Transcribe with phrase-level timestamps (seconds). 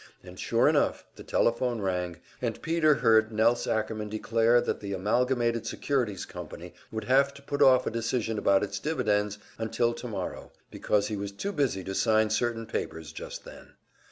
[0.23, 5.67] And sure enough, the telephone rang, and Peter heard Nelse Ackerman declare that the Amalgamated
[5.67, 11.09] Securities Company would have to put off a decision about its dividends until tomorrow, because
[11.09, 13.73] he was too busy to sign certain papers just then.